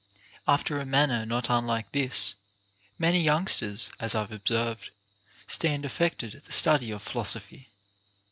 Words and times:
After 0.47 0.79
a 0.79 0.83
manner 0.87 1.27
not 1.27 1.47
unlike 1.51 1.91
this, 1.91 2.33
many 2.97 3.21
youngsters 3.21 3.91
(as 3.99 4.15
I've 4.15 4.31
observed) 4.31 4.89
stand 5.45 5.85
affected 5.85 6.33
at 6.33 6.45
the 6.45 6.51
study 6.51 6.89
of 6.89 7.03
philosophy. 7.03 7.69